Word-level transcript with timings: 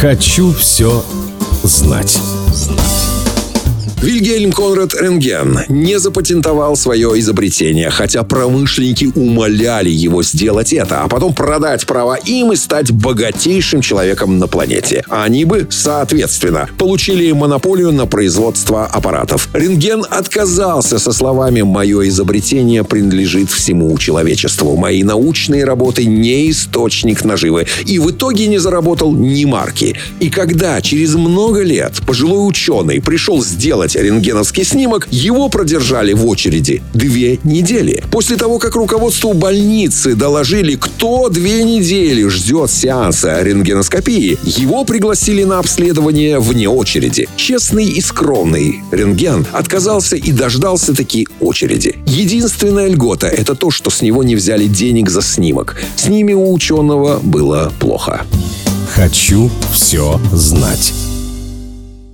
Хочу 0.00 0.52
все 0.52 1.02
знать. 1.64 2.18
Вильгельм 4.02 4.52
Конрад 4.52 4.94
Рентген 4.94 5.60
не 5.68 5.98
запатентовал 5.98 6.76
свое 6.76 7.18
изобретение, 7.18 7.88
хотя 7.88 8.22
промышленники 8.24 9.10
умоляли 9.14 9.88
его 9.88 10.22
сделать 10.22 10.72
это, 10.74 11.02
а 11.02 11.08
потом 11.08 11.32
продать 11.32 11.86
права 11.86 12.16
им 12.16 12.52
и 12.52 12.56
стать 12.56 12.92
богатейшим 12.92 13.80
человеком 13.80 14.38
на 14.38 14.48
планете. 14.48 15.02
Они 15.08 15.46
бы, 15.46 15.66
соответственно, 15.70 16.68
получили 16.78 17.32
монополию 17.32 17.90
на 17.90 18.06
производство 18.06 18.84
аппаратов. 18.84 19.48
Рентген 19.54 20.04
отказался 20.08 20.98
со 20.98 21.12
словами 21.12 21.62
«Мое 21.62 22.06
изобретение 22.08 22.84
принадлежит 22.84 23.50
всему 23.50 23.96
человечеству. 23.96 24.76
Мои 24.76 25.02
научные 25.04 25.64
работы 25.64 26.04
не 26.04 26.50
источник 26.50 27.24
наживы». 27.24 27.66
И 27.86 27.98
в 27.98 28.10
итоге 28.10 28.46
не 28.46 28.58
заработал 28.58 29.12
ни 29.12 29.46
марки. 29.46 29.96
И 30.20 30.28
когда 30.28 30.82
через 30.82 31.14
много 31.14 31.62
лет 31.62 31.94
пожилой 32.06 32.46
ученый 32.46 33.00
пришел 33.00 33.42
сделать 33.42 33.85
сделать 33.86 33.96
рентгеновский 33.96 34.64
снимок, 34.64 35.08
его 35.10 35.48
продержали 35.48 36.12
в 36.12 36.26
очереди 36.26 36.82
две 36.94 37.38
недели. 37.44 38.02
После 38.10 38.36
того, 38.36 38.58
как 38.58 38.74
руководству 38.76 39.32
больницы 39.32 40.14
доложили, 40.14 40.76
кто 40.76 41.28
две 41.28 41.64
недели 41.64 42.26
ждет 42.28 42.70
сеанса 42.70 43.42
рентгеноскопии, 43.42 44.38
его 44.44 44.84
пригласили 44.84 45.44
на 45.44 45.58
обследование 45.58 46.38
вне 46.38 46.68
очереди. 46.68 47.28
Честный 47.36 47.84
и 47.84 48.00
скромный 48.00 48.80
рентген 48.90 49.46
отказался 49.52 50.16
и 50.16 50.32
дождался 50.32 50.94
таки 50.94 51.28
очереди. 51.40 51.96
Единственная 52.06 52.88
льгота– 52.88 53.26
это 53.28 53.54
то, 53.54 53.70
что 53.70 53.90
с 53.90 54.02
него 54.02 54.22
не 54.22 54.36
взяли 54.36 54.66
денег 54.66 55.10
за 55.10 55.22
снимок. 55.22 55.76
С 55.96 56.08
ними 56.08 56.32
у 56.32 56.52
ученого 56.52 57.20
было 57.22 57.72
плохо. 57.78 58.22
Хочу 58.94 59.50
все 59.72 60.20
знать. 60.32 60.92